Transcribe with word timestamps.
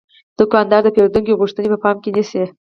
دوکاندار 0.39 0.81
د 0.83 0.87
پیرودونکو 0.95 1.39
غوښتنې 1.41 1.67
په 1.71 1.79
پام 1.83 1.95
کې 2.03 2.09
نیسي. 2.15 2.43